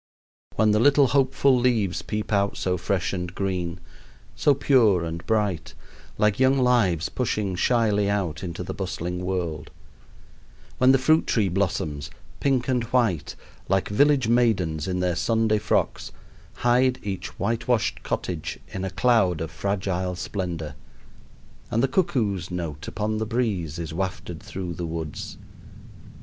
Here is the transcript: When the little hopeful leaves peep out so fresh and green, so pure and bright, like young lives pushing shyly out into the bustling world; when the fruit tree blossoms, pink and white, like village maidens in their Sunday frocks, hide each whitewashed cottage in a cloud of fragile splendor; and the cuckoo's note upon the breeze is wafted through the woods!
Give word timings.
When 0.55 0.71
the 0.71 0.79
little 0.79 1.09
hopeful 1.09 1.55
leaves 1.55 2.01
peep 2.01 2.33
out 2.33 2.57
so 2.57 2.75
fresh 2.75 3.13
and 3.13 3.35
green, 3.35 3.79
so 4.35 4.55
pure 4.55 5.05
and 5.05 5.23
bright, 5.27 5.75
like 6.17 6.39
young 6.39 6.57
lives 6.57 7.07
pushing 7.07 7.55
shyly 7.55 8.09
out 8.09 8.43
into 8.43 8.63
the 8.63 8.73
bustling 8.73 9.23
world; 9.23 9.69
when 10.79 10.91
the 10.91 10.97
fruit 10.97 11.27
tree 11.27 11.49
blossoms, 11.49 12.09
pink 12.39 12.67
and 12.67 12.85
white, 12.85 13.35
like 13.69 13.89
village 13.89 14.27
maidens 14.27 14.87
in 14.87 15.01
their 15.01 15.15
Sunday 15.15 15.59
frocks, 15.59 16.11
hide 16.55 16.97
each 17.03 17.37
whitewashed 17.37 18.01
cottage 18.01 18.57
in 18.69 18.83
a 18.83 18.89
cloud 18.89 19.39
of 19.39 19.51
fragile 19.51 20.15
splendor; 20.15 20.73
and 21.69 21.83
the 21.83 21.87
cuckoo's 21.87 22.49
note 22.49 22.87
upon 22.87 23.17
the 23.19 23.27
breeze 23.27 23.77
is 23.77 23.93
wafted 23.93 24.41
through 24.41 24.73
the 24.73 24.87
woods! 24.87 25.37